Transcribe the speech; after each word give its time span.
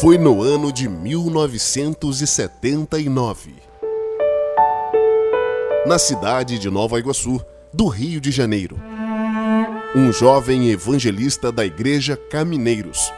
Foi 0.00 0.16
no 0.16 0.42
ano 0.42 0.72
de 0.72 0.88
1979. 0.88 3.54
Na 5.84 5.98
cidade 5.98 6.58
de 6.58 6.70
Nova 6.70 6.98
Iguaçu, 6.98 7.38
do 7.70 7.86
Rio 7.86 8.18
de 8.18 8.30
Janeiro. 8.30 8.80
Um 9.94 10.10
jovem 10.10 10.70
evangelista 10.70 11.52
da 11.52 11.66
Igreja 11.66 12.16
Camineiros. 12.16 13.12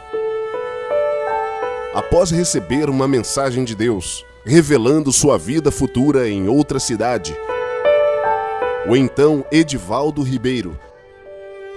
Após 1.93 2.31
receber 2.31 2.89
uma 2.89 3.07
mensagem 3.07 3.63
de 3.63 3.75
Deus, 3.75 4.25
revelando 4.43 5.13
sua 5.13 5.37
vida 5.37 5.71
futura 5.71 6.27
em 6.27 6.49
outra 6.49 6.81
cidade, 6.81 7.33
o 8.89 8.95
então 8.97 9.45
Edivaldo 9.49 10.21
Ribeiro 10.21 10.77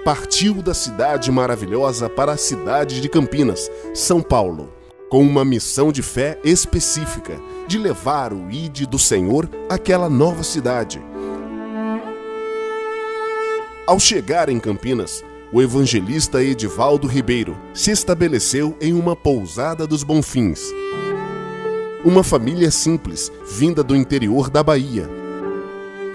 partiu 0.04 0.60
da 0.60 0.74
cidade 0.74 1.30
maravilhosa 1.30 2.10
para 2.10 2.32
a 2.32 2.36
cidade 2.36 3.00
de 3.00 3.08
Campinas, 3.08 3.70
São 3.94 4.20
Paulo, 4.20 4.74
com 5.08 5.22
uma 5.22 5.44
missão 5.44 5.92
de 5.92 6.02
fé 6.02 6.38
específica 6.42 7.40
de 7.66 7.78
levar 7.78 8.32
o 8.32 8.50
ID 8.50 8.86
do 8.86 8.98
Senhor 8.98 9.48
àquela 9.68 10.08
nova 10.08 10.42
cidade. 10.42 11.00
Ao 13.86 14.00
chegar 14.00 14.48
em 14.48 14.58
Campinas, 14.58 15.24
o 15.52 15.62
evangelista 15.62 16.42
Edivaldo 16.42 17.06
Ribeiro 17.06 17.56
se 17.72 17.92
estabeleceu 17.92 18.76
em 18.80 18.92
uma 18.92 19.14
pousada 19.14 19.86
dos 19.86 20.02
Bonfins. 20.02 20.60
Uma 22.04 22.24
família 22.24 22.70
simples, 22.70 23.30
vinda 23.48 23.82
do 23.82 23.94
interior 23.94 24.50
da 24.50 24.62
Bahia. 24.62 25.08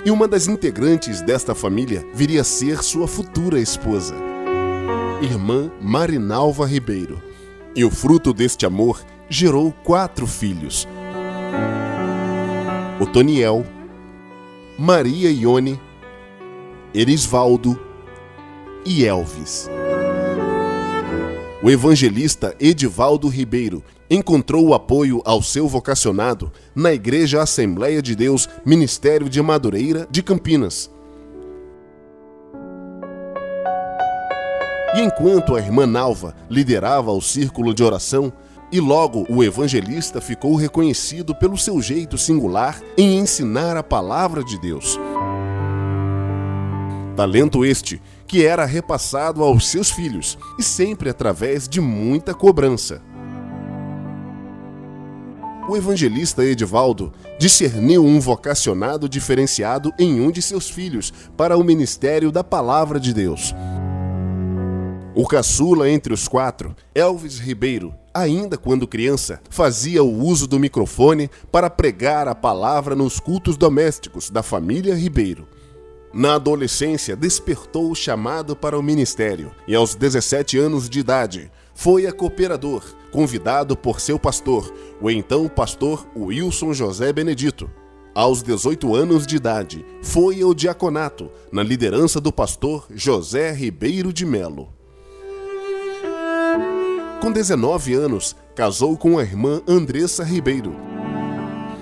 E 0.03 0.11
uma 0.11 0.27
das 0.27 0.47
integrantes 0.47 1.21
desta 1.21 1.55
família 1.55 2.05
viria 2.13 2.41
a 2.41 2.43
ser 2.43 2.83
sua 2.83 3.07
futura 3.07 3.59
esposa, 3.59 4.15
irmã 5.21 5.71
Marinalva 5.79 6.65
Ribeiro. 6.65 7.30
E 7.75 7.85
o 7.85 7.89
fruto 7.89 8.33
deste 8.33 8.65
amor 8.65 9.01
gerou 9.29 9.71
quatro 9.83 10.27
filhos: 10.27 10.87
Otoniel, 12.99 13.65
Maria 14.77 15.31
Ione, 15.31 15.79
Erisvaldo 16.93 17.79
e 18.85 19.05
Elvis. 19.05 19.69
O 21.63 21.69
evangelista 21.69 22.55
Edivaldo 22.59 23.27
Ribeiro 23.27 23.83
encontrou 24.09 24.67
o 24.67 24.73
apoio 24.73 25.21
ao 25.23 25.41
seu 25.41 25.67
vocacionado 25.67 26.51
na 26.75 26.91
Igreja 26.91 27.41
Assembleia 27.41 28.01
de 28.01 28.15
Deus 28.15 28.49
Ministério 28.65 29.29
de 29.29 29.41
Madureira 29.41 30.07
de 30.09 30.21
Campinas. 30.21 30.89
E 34.93 35.01
enquanto 35.01 35.55
a 35.55 35.59
irmã 35.59 35.85
Nalva 35.85 36.35
liderava 36.49 37.11
o 37.11 37.21
círculo 37.21 37.73
de 37.73 37.83
oração, 37.83 38.31
e 38.71 38.79
logo 38.79 39.25
o 39.29 39.43
evangelista 39.43 40.21
ficou 40.21 40.55
reconhecido 40.55 41.35
pelo 41.35 41.57
seu 41.57 41.81
jeito 41.81 42.17
singular 42.17 42.81
em 42.97 43.17
ensinar 43.17 43.75
a 43.75 43.83
palavra 43.83 44.43
de 44.43 44.59
Deus. 44.59 44.97
Talento 47.15 47.65
este 47.65 48.01
que 48.25 48.45
era 48.45 48.65
repassado 48.65 49.43
aos 49.43 49.67
seus 49.67 49.91
filhos 49.91 50.37
e 50.57 50.63
sempre 50.63 51.09
através 51.09 51.67
de 51.67 51.81
muita 51.81 52.33
cobrança. 52.33 53.01
O 55.69 55.77
evangelista 55.77 56.43
Edivaldo 56.43 57.13
discerniu 57.37 58.03
um 58.03 58.19
vocacionado 58.19 59.07
diferenciado 59.07 59.93
em 59.99 60.19
um 60.19 60.31
de 60.31 60.41
seus 60.41 60.69
filhos 60.69 61.13
para 61.37 61.57
o 61.57 61.63
ministério 61.63 62.31
da 62.31 62.43
Palavra 62.43 62.99
de 62.99 63.13
Deus. 63.13 63.53
O 65.13 65.27
caçula 65.27 65.89
entre 65.89 66.13
os 66.13 66.29
quatro, 66.29 66.73
Elvis 66.95 67.37
Ribeiro, 67.37 67.93
ainda 68.13 68.57
quando 68.57 68.87
criança, 68.87 69.41
fazia 69.49 70.01
o 70.01 70.23
uso 70.23 70.47
do 70.47 70.57
microfone 70.57 71.29
para 71.51 71.69
pregar 71.69 72.29
a 72.29 72.35
palavra 72.35 72.95
nos 72.95 73.19
cultos 73.19 73.57
domésticos 73.57 74.29
da 74.29 74.41
família 74.41 74.95
Ribeiro. 74.95 75.45
Na 76.13 76.35
adolescência, 76.35 77.13
despertou 77.13 77.91
o 77.91 77.95
chamado 77.95 78.55
para 78.55 78.79
o 78.79 78.83
ministério 78.83 79.51
e, 79.67 79.75
aos 79.75 79.95
17 79.95 80.57
anos 80.57 80.89
de 80.89 81.01
idade, 81.01 81.51
foi 81.75 82.07
a 82.07 82.13
cooperador, 82.13 82.81
convidado 83.11 83.75
por 83.75 83.99
seu 83.99 84.17
pastor, 84.17 84.73
o 85.01 85.11
então 85.11 85.49
pastor 85.49 86.07
Wilson 86.15 86.73
José 86.73 87.11
Benedito. 87.11 87.69
Aos 88.15 88.41
18 88.41 88.95
anos 88.95 89.27
de 89.27 89.35
idade, 89.35 89.85
foi 90.01 90.41
ao 90.41 90.53
diaconato, 90.53 91.29
na 91.51 91.63
liderança 91.63 92.21
do 92.21 92.31
pastor 92.31 92.85
José 92.93 93.51
Ribeiro 93.51 94.13
de 94.13 94.25
Melo. 94.25 94.80
Com 97.21 97.31
19 97.31 97.93
anos, 97.93 98.35
casou 98.55 98.97
com 98.97 99.19
a 99.19 99.21
irmã 99.21 99.61
Andressa 99.67 100.23
Ribeiro. 100.23 100.75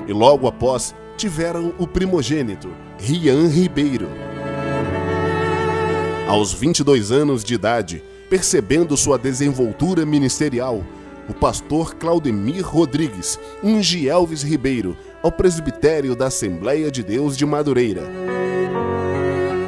E 0.06 0.12
logo 0.12 0.46
após, 0.50 0.94
tiveram 1.16 1.74
o 1.80 1.88
primogênito, 1.88 2.68
Rian 3.00 3.48
Ribeiro. 3.48 4.10
Aos 6.28 6.52
22 6.52 7.14
anos 7.14 7.42
de 7.42 7.54
idade, 7.54 8.04
percebendo 8.30 8.98
sua 8.98 9.18
desenvoltura 9.18 10.06
ministerial, 10.06 10.84
o 11.30 11.34
pastor 11.34 11.96
Claudemir 11.96 12.62
Rodrigues 12.62 13.40
unge 13.64 14.10
Elvis 14.10 14.44
Ribeiro 14.44 14.98
ao 15.24 15.32
presbitério 15.32 16.18
da 16.18 16.28
Assembleia 16.28 16.92
de 16.92 17.02
Deus 17.02 17.38
de 17.38 17.46
Madureira. 17.46 18.04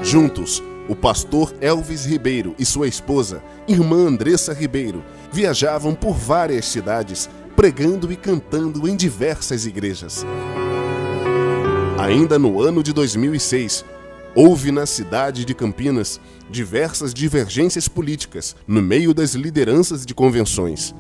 Juntos, 0.04 0.62
o 0.90 0.96
pastor 0.96 1.54
Elvis 1.62 2.06
Ribeiro 2.06 2.54
e 2.60 2.66
sua 2.66 2.86
esposa, 2.86 3.42
irmã 3.66 4.10
Andressa 4.10 4.54
Ribeiro, 4.54 5.02
viajavam 5.32 5.96
por 5.96 6.14
várias 6.14 6.66
cidades, 6.66 7.30
pregando 7.56 8.12
e 8.12 8.16
cantando 8.16 8.88
em 8.88 8.96
diversas 8.96 9.66
igrejas. 9.66 10.26
Ainda 11.98 12.40
no 12.40 12.62
ano 12.62 12.82
de 12.82 12.92
2006, 12.94 13.86
houve 14.36 14.72
na 14.72 14.86
cidade 14.86 15.46
de 15.46 15.54
Campinas 15.54 16.20
diversas 16.50 17.14
divergências 17.14 17.88
políticas 17.88 18.56
no 18.68 18.82
meio 18.82 19.14
das 19.14 19.34
lideranças 19.34 20.06
de 20.06 20.14
convenções. 20.14 20.94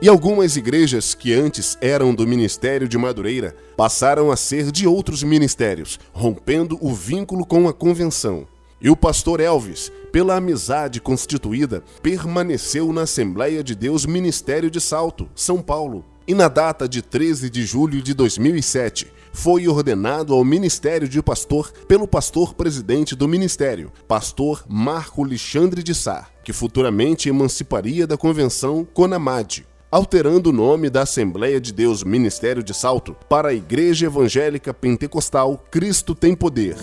E 0.00 0.08
algumas 0.08 0.56
igrejas 0.56 1.14
que 1.14 1.32
antes 1.32 1.78
eram 1.80 2.14
do 2.14 2.26
Ministério 2.26 2.88
de 2.88 2.98
Madureira 2.98 3.54
passaram 3.76 4.30
a 4.30 4.36
ser 4.36 4.70
de 4.70 4.86
outros 4.86 5.22
ministérios, 5.22 5.98
rompendo 6.12 6.76
o 6.80 6.92
vínculo 6.92 7.46
com 7.46 7.68
a 7.68 7.72
convenção. 7.72 8.46
E 8.84 8.90
o 8.90 8.94
pastor 8.94 9.40
Elvis, 9.40 9.90
pela 10.12 10.36
amizade 10.36 11.00
constituída, 11.00 11.82
permaneceu 12.02 12.92
na 12.92 13.04
Assembleia 13.04 13.64
de 13.64 13.74
Deus 13.74 14.04
Ministério 14.04 14.70
de 14.70 14.78
Salto, 14.78 15.26
São 15.34 15.62
Paulo. 15.62 16.04
E 16.28 16.34
na 16.34 16.48
data 16.48 16.86
de 16.86 17.00
13 17.00 17.48
de 17.48 17.64
julho 17.64 18.02
de 18.02 18.12
2007, 18.12 19.10
foi 19.32 19.66
ordenado 19.66 20.34
ao 20.34 20.44
ministério 20.44 21.08
de 21.08 21.22
pastor 21.22 21.72
pelo 21.88 22.06
pastor 22.06 22.52
presidente 22.52 23.16
do 23.16 23.26
ministério, 23.26 23.90
pastor 24.06 24.62
Marco 24.68 25.24
Alexandre 25.24 25.82
de 25.82 25.94
Sá, 25.94 26.28
que 26.44 26.52
futuramente 26.52 27.30
emanciparia 27.30 28.06
da 28.06 28.18
convenção 28.18 28.86
Conamad, 28.92 29.62
alterando 29.90 30.50
o 30.50 30.52
nome 30.52 30.90
da 30.90 31.04
Assembleia 31.04 31.58
de 31.58 31.72
Deus 31.72 32.04
Ministério 32.04 32.62
de 32.62 32.74
Salto 32.74 33.16
para 33.30 33.48
a 33.48 33.54
Igreja 33.54 34.04
Evangélica 34.04 34.74
Pentecostal 34.74 35.64
Cristo 35.70 36.14
tem 36.14 36.34
Poder. 36.34 36.76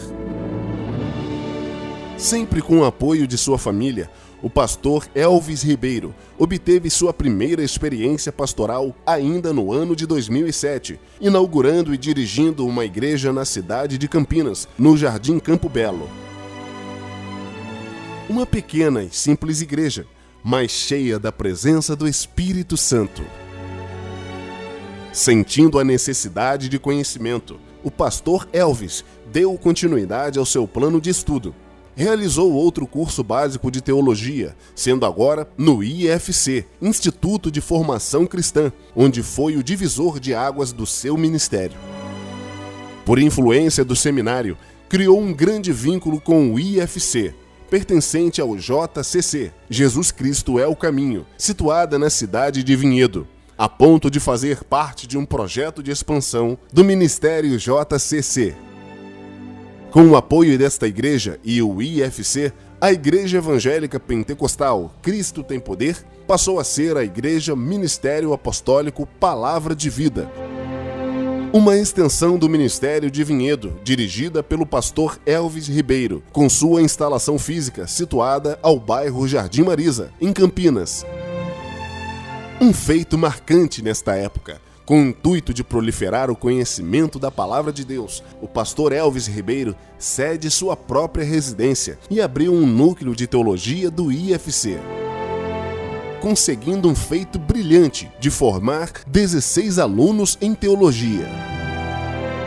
Sempre 2.22 2.62
com 2.62 2.78
o 2.78 2.86
apoio 2.86 3.26
de 3.26 3.36
sua 3.36 3.58
família, 3.58 4.08
o 4.44 4.50
pastor 4.50 5.10
Elvis 5.16 5.64
Ribeiro 5.64 6.14
obteve 6.38 6.88
sua 6.88 7.12
primeira 7.12 7.64
experiência 7.64 8.32
pastoral 8.32 8.96
ainda 9.04 9.52
no 9.52 9.74
ano 9.74 9.96
de 9.96 10.06
2007, 10.06 11.00
inaugurando 11.20 11.92
e 11.96 11.98
dirigindo 11.98 12.64
uma 12.68 12.86
igreja 12.86 13.34
na 13.34 13.44
cidade 13.44 13.98
de 13.98 14.08
Campinas, 14.08 14.68
no 14.78 14.96
Jardim 14.96 15.40
Campo 15.40 15.68
Belo. 15.68 16.08
Uma 18.30 18.46
pequena 18.46 19.02
e 19.02 19.10
simples 19.10 19.60
igreja, 19.60 20.06
mas 20.44 20.70
cheia 20.70 21.18
da 21.18 21.32
presença 21.32 21.96
do 21.96 22.08
Espírito 22.08 22.78
Santo. 22.78 23.24
Sentindo 25.12 25.80
a 25.80 25.84
necessidade 25.84 26.70
de 26.70 26.78
conhecimento, 26.78 27.60
o 27.84 27.90
pastor 27.90 28.48
Elvis 28.54 29.04
deu 29.32 29.58
continuidade 29.58 30.38
ao 30.38 30.46
seu 30.46 30.68
plano 30.68 31.02
de 31.02 31.10
estudo 31.10 31.56
realizou 32.02 32.52
outro 32.52 32.88
curso 32.88 33.24
básico 33.24 33.70
de 33.70 33.80
teologia, 33.80 34.56
sendo 34.76 35.06
agora 35.06 35.48
no 35.56 35.84
IFC, 35.84 36.66
Instituto 36.82 37.52
de 37.52 37.62
Formação 37.62 38.26
Cristã, 38.26 38.72
onde 38.96 39.22
foi 39.22 39.56
o 39.56 39.64
divisor 39.64 40.20
de 40.20 40.34
águas 40.34 40.74
do 40.74 40.86
seu 40.88 41.16
ministério. 41.16 41.78
Por 43.06 43.20
influência 43.20 43.86
do 43.86 43.96
seminário, 43.96 44.58
criou 44.90 45.22
um 45.22 45.32
grande 45.32 45.72
vínculo 45.72 46.20
com 46.20 46.52
o 46.52 46.60
IFC, 46.60 47.36
pertencente 47.70 48.42
ao 48.42 48.56
JCC, 48.58 49.52
Jesus 49.70 50.12
Cristo 50.12 50.58
é 50.58 50.66
o 50.66 50.76
Caminho, 50.76 51.26
situada 51.38 52.00
na 52.00 52.10
cidade 52.10 52.64
de 52.64 52.76
Vinhedo, 52.76 53.28
a 53.56 53.70
ponto 53.70 54.10
de 54.10 54.20
fazer 54.20 54.64
parte 54.64 55.06
de 55.06 55.20
um 55.20 55.26
projeto 55.26 55.84
de 55.84 55.92
expansão 55.92 56.58
do 56.74 56.84
Ministério 56.84 57.60
JCC. 57.60 58.71
Com 59.92 60.08
o 60.08 60.16
apoio 60.16 60.58
desta 60.58 60.88
igreja 60.88 61.38
e 61.44 61.62
o 61.62 61.82
IFC, 61.82 62.54
a 62.80 62.94
Igreja 62.94 63.40
Evangélica 63.40 64.00
Pentecostal 64.00 64.96
Cristo 65.02 65.44
tem 65.44 65.60
Poder 65.60 65.98
passou 66.26 66.62
a 66.62 66.64
ser 66.64 66.96
a 66.96 67.04
Igreja 67.04 67.58
Ministério 67.58 68.32
Apostólico 68.32 69.06
Palavra 69.20 69.76
de 69.76 69.90
Vida. 69.90 70.32
Uma 71.52 71.76
extensão 71.78 72.38
do 72.38 72.48
Ministério 72.48 73.12
de 73.12 73.22
Vinhedo, 73.22 73.78
dirigida 73.84 74.42
pelo 74.42 74.66
pastor 74.66 75.20
Elvis 75.26 75.68
Ribeiro, 75.68 76.24
com 76.32 76.48
sua 76.48 76.82
instalação 76.82 77.38
física 77.38 77.86
situada 77.86 78.58
ao 78.64 78.80
bairro 78.80 79.28
Jardim 79.28 79.64
Marisa, 79.64 80.14
em 80.22 80.32
Campinas. 80.32 81.06
Um 82.62 82.72
feito 82.72 83.18
marcante 83.18 83.82
nesta 83.82 84.16
época 84.16 84.71
com 84.86 85.02
o 85.02 85.06
intuito 85.06 85.54
de 85.54 85.64
proliferar 85.64 86.30
o 86.30 86.36
conhecimento 86.36 87.20
da 87.20 87.32
palavra 87.32 87.72
de 87.72 87.86
Deus, 87.86 88.24
o 88.42 88.48
pastor 88.48 88.92
Elvis 88.92 89.28
Ribeiro 89.28 89.76
cede 89.98 90.50
sua 90.50 90.76
própria 90.76 91.24
residência 91.24 91.98
e 92.10 92.20
abriu 92.20 92.54
um 92.54 92.66
núcleo 92.66 93.16
de 93.16 93.28
teologia 93.28 93.92
do 93.92 94.12
IFC. 94.12 94.80
Conseguindo 96.20 96.88
um 96.90 96.96
feito 96.96 97.40
brilhante 97.40 98.12
de 98.20 98.30
formar 98.30 98.92
16 99.08 99.80
alunos 99.80 100.38
em 100.42 100.54
teologia. 100.54 101.28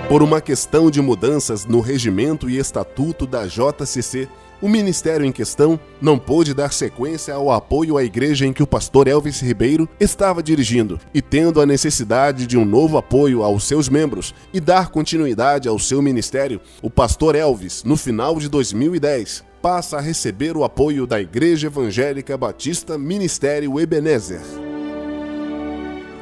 Por 0.08 0.22
uma 0.22 0.40
questão 0.40 0.90
de 0.90 1.00
mudanças 1.00 1.64
no 1.64 1.80
regimento 1.80 2.48
e 2.48 2.58
estatuto 2.58 3.26
da 3.26 3.46
JCC, 3.46 4.28
o 4.64 4.68
ministério 4.68 5.26
em 5.26 5.30
questão 5.30 5.78
não 6.00 6.18
pôde 6.18 6.54
dar 6.54 6.72
sequência 6.72 7.34
ao 7.34 7.52
apoio 7.52 7.98
à 7.98 8.02
igreja 8.02 8.46
em 8.46 8.52
que 8.52 8.62
o 8.62 8.66
pastor 8.66 9.06
Elvis 9.06 9.42
Ribeiro 9.42 9.86
estava 10.00 10.42
dirigindo 10.42 10.98
e 11.12 11.20
tendo 11.20 11.60
a 11.60 11.66
necessidade 11.66 12.46
de 12.46 12.56
um 12.56 12.64
novo 12.64 12.96
apoio 12.96 13.42
aos 13.42 13.64
seus 13.64 13.90
membros 13.90 14.34
e 14.54 14.60
dar 14.60 14.88
continuidade 14.88 15.68
ao 15.68 15.78
seu 15.78 16.00
ministério, 16.00 16.62
o 16.80 16.88
pastor 16.88 17.34
Elvis, 17.34 17.84
no 17.84 17.94
final 17.94 18.38
de 18.38 18.48
2010, 18.48 19.44
passa 19.60 19.98
a 19.98 20.00
receber 20.00 20.56
o 20.56 20.64
apoio 20.64 21.06
da 21.06 21.20
Igreja 21.20 21.66
Evangélica 21.66 22.34
Batista 22.34 22.96
Ministério 22.96 23.78
Ebenezer. 23.78 24.40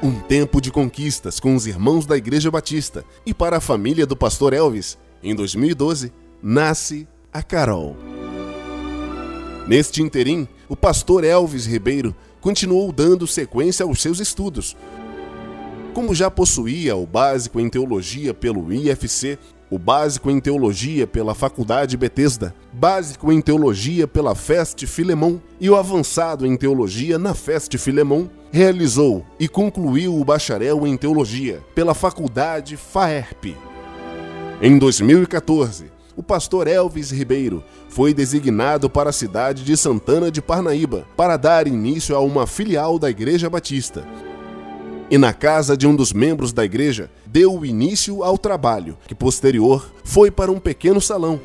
Um 0.03 0.19
tempo 0.19 0.61
de 0.61 0.73
conquistas 0.73 1.39
com 1.39 1.55
os 1.55 1.69
irmãos 1.69 2.07
da 2.07 2.17
Igreja 2.17 2.51
Batista 2.51 3.05
e 3.25 3.33
para 3.33 3.59
a 3.59 3.61
família 3.61 4.05
do 4.05 4.17
pastor 4.17 4.53
Elvis, 4.53 4.99
em 5.23 5.33
2012, 5.33 6.13
nasce 6.43 7.07
a 7.33 7.41
Carol. 7.41 8.12
Neste 9.67 10.03
interim, 10.03 10.49
o 10.69 10.75
pastor 10.75 11.23
Elvis 11.23 11.67
Ribeiro 11.67 12.15
continuou 12.41 12.91
dando 12.91 13.27
sequência 13.27 13.85
aos 13.85 14.03
seus 14.03 14.19
estudos. 14.19 14.77
Como 15.95 16.15
já 16.15 16.31
possuía 16.31 16.97
o 16.97 17.07
básico 17.07 17.61
em 17.61 17.69
teologia 17.69 18.35
pelo 18.35 18.73
IFC, 18.73 19.39
o 19.71 19.79
básico 19.79 20.31
em 20.31 20.41
teologia 20.41 21.07
pela 21.07 21.35
Faculdade 21.35 21.97
Betesda, 21.97 22.55
básico 22.73 23.31
em 23.31 23.41
teologia 23.41 24.09
pela 24.09 24.35
Feste 24.35 24.87
Filemon 24.87 25.39
e 25.61 25.71
o 25.71 25.77
avançado 25.77 26.45
em 26.45 26.57
teologia 26.57 27.17
na 27.17 27.33
Feste 27.33 27.79
Filemon, 27.79 28.27
realizou 28.51 29.25
e 29.39 29.47
concluiu 29.49 30.19
o 30.19 30.25
bacharel 30.25 30.87
em 30.87 30.97
teologia 30.97 31.61
pela 31.75 31.95
Faculdade 31.95 32.77
FAERP. 32.77 33.57
Em 34.61 34.77
2014, 34.77 35.87
o 36.17 36.23
pastor 36.23 36.67
Elvis 36.67 37.11
Ribeiro 37.11 37.63
foi 37.89 38.13
designado 38.13 38.89
para 38.91 39.11
a 39.11 39.13
cidade 39.13 39.65
de 39.65 39.77
Santana 39.77 40.31
de 40.31 40.43
Parnaíba 40.43 41.07
para 41.17 41.37
dar 41.37 41.67
início 41.67 42.15
a 42.15 42.21
uma 42.21 42.47
filial 42.47 42.99
da 42.99 43.11
Igreja 43.11 43.49
Batista. 43.49 44.07
E 45.11 45.19
na 45.19 45.35
casa 45.35 45.77
de 45.77 45.87
um 45.87 45.95
dos 45.95 46.11
membros 46.11 46.55
da 46.55 46.65
igreja, 46.65 47.11
deu 47.27 47.67
início 47.67 48.25
ao 48.25 48.39
trabalho, 48.39 48.97
que 49.07 49.15
posterior 49.15 49.93
foi 50.03 50.31
para 50.31 50.51
um 50.51 50.59
pequeno 50.59 51.03
salão. 51.03 51.39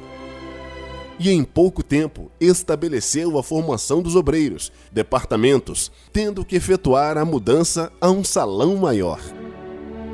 E 1.19 1.31
em 1.31 1.43
pouco 1.43 1.83
tempo 1.83 2.31
estabeleceu 2.39 3.37
a 3.37 3.43
formação 3.43 4.01
dos 4.01 4.15
obreiros, 4.15 4.71
departamentos, 4.89 5.91
tendo 6.13 6.45
que 6.45 6.55
efetuar 6.55 7.17
a 7.17 7.25
mudança 7.25 7.91
a 7.99 8.09
um 8.09 8.23
salão 8.23 8.77
maior. 8.77 9.19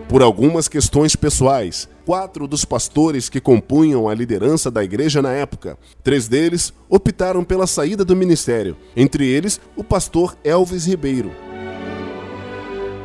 Por 0.10 0.24
algumas 0.24 0.68
questões 0.68 1.16
pessoais, 1.16 1.88
quatro 2.06 2.48
dos 2.48 2.66
pastores 2.66 3.30
que 3.30 3.40
compunham 3.40 4.08
a 4.08 4.14
liderança 4.14 4.70
da 4.70 4.84
igreja 4.84 5.22
na 5.22 5.32
época. 5.32 5.78
Três 6.04 6.28
deles 6.28 6.74
optaram 6.90 7.44
pela 7.44 7.68
saída 7.68 8.04
do 8.04 8.16
ministério, 8.16 8.76
entre 8.96 9.28
eles 9.28 9.60
o 9.76 9.84
pastor 9.84 10.38
Elvis 10.44 10.86
Ribeiro. 10.86 11.32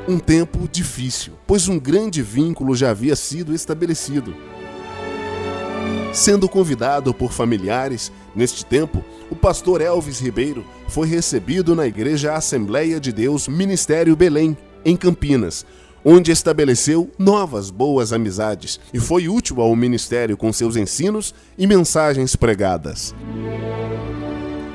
Um 0.09 0.19
tempo 0.19 0.69
difícil, 0.71 1.35
pois 1.47 1.69
um 1.69 1.79
grande 1.79 2.23
vínculo 2.23 2.75
já 2.75 2.91
havia 2.91 3.15
sido 3.15 3.55
estabelecido. 3.55 4.35
Sendo 6.12 6.49
convidado 6.49 7.12
por 7.12 7.31
familiares, 7.31 8.11
neste 8.35 8.65
tempo, 8.65 9.05
o 9.31 9.37
pastor 9.37 9.83
Elvis 9.83 10.19
Ribeiro 10.19 10.65
foi 10.89 11.06
recebido 11.06 11.77
na 11.77 11.87
Igreja 11.87 12.33
Assembleia 12.33 12.99
de 12.99 13.12
Deus 13.12 13.47
Ministério 13.47 14.17
Belém, 14.17 14.56
em 14.85 14.97
Campinas, 14.97 15.67
onde 16.05 16.31
estabeleceu 16.31 17.11
novas 17.19 17.71
boas 17.71 18.12
amizades 18.12 18.79
e 18.93 19.00
foi 19.00 19.29
útil 19.29 19.61
ao 19.61 19.75
ministério 19.75 20.37
com 20.37 20.53
seus 20.53 20.77
ensinos 20.77 21.35
e 21.56 21.67
mensagens 21.67 22.37
pregadas. 22.37 23.15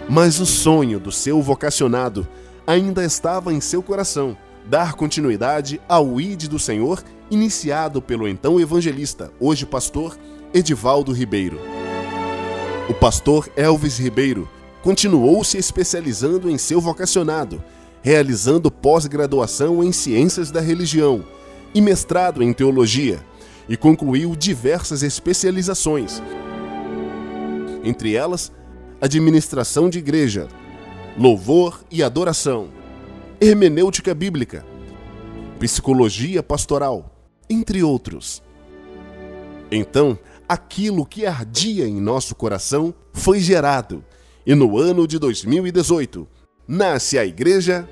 Mas 0.09 0.39
o 0.39 0.45
sonho 0.45 0.99
do 0.99 1.11
seu 1.11 1.41
vocacionado 1.41 2.27
ainda 2.67 3.03
estava 3.03 3.53
em 3.53 3.59
seu 3.59 3.81
coração 3.81 4.37
dar 4.65 4.93
continuidade 4.93 5.81
ao 5.87 6.19
ID 6.19 6.47
do 6.47 6.59
Senhor 6.59 7.03
iniciado 7.29 8.01
pelo 8.01 8.27
então 8.27 8.59
evangelista, 8.59 9.31
hoje 9.39 9.65
pastor, 9.65 10.17
Edivaldo 10.53 11.11
Ribeiro. 11.11 11.59
O 12.89 12.93
pastor 12.93 13.49
Elvis 13.55 13.97
Ribeiro 13.97 14.47
continuou 14.81 15.43
se 15.43 15.57
especializando 15.57 16.49
em 16.49 16.57
seu 16.57 16.79
vocacionado 16.79 17.63
realizando 18.03 18.69
pós-graduação 18.69 19.81
em 19.81 19.93
Ciências 19.93 20.51
da 20.51 20.59
Religião 20.59 21.23
e 21.73 21.79
mestrado 21.79 22.43
em 22.43 22.51
Teologia, 22.51 23.25
e 23.67 23.77
concluiu 23.77 24.35
diversas 24.35 25.01
especializações, 25.03 26.21
entre 27.81 28.13
elas 28.13 28.51
Administração 29.01 29.89
de 29.89 29.99
Igreja, 29.99 30.49
Louvor 31.17 31.81
e 31.89 32.03
Adoração, 32.03 32.67
Hermenêutica 33.39 34.13
Bíblica, 34.13 34.65
Psicologia 35.59 36.43
Pastoral, 36.43 37.09
entre 37.49 37.81
outros. 37.83 38.43
Então, 39.71 40.19
aquilo 40.47 41.05
que 41.05 41.25
ardia 41.25 41.87
em 41.87 42.01
nosso 42.01 42.35
coração 42.35 42.93
foi 43.13 43.39
gerado, 43.39 44.03
e 44.45 44.53
no 44.53 44.77
ano 44.77 45.07
de 45.07 45.17
2018, 45.17 46.27
nasce 46.67 47.19
a 47.19 47.23
Igreja 47.23 47.87